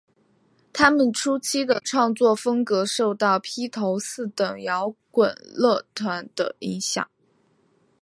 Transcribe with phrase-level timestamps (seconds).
[0.73, 7.07] 她们初期的创作风格受到披头四等摇滚乐团的影响。